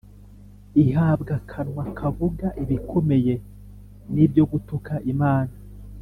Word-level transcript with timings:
Ihabwa 0.83 1.31
akanwa 1.39 1.83
kavuga 1.97 2.47
ibikomeye 2.63 3.33
n’ibyo 4.13 4.43
gutuka 4.51 4.93
Imana, 5.13 5.53